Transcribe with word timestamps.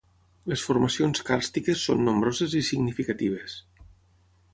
Les 0.51 0.61
formacions 0.67 1.21
càrstiques 1.27 1.83
són 1.89 2.01
nombroses 2.07 2.57
i 2.61 2.63
significatives. 2.71 3.59